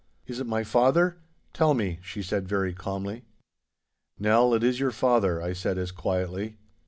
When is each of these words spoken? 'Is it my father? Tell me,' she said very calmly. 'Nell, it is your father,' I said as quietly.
'Is 0.25 0.39
it 0.39 0.47
my 0.47 0.63
father? 0.63 1.19
Tell 1.53 1.75
me,' 1.75 1.99
she 2.01 2.23
said 2.23 2.47
very 2.47 2.73
calmly. 2.73 3.23
'Nell, 4.17 4.55
it 4.55 4.63
is 4.63 4.79
your 4.79 4.89
father,' 4.89 5.43
I 5.43 5.53
said 5.53 5.77
as 5.77 5.91
quietly. 5.91 6.57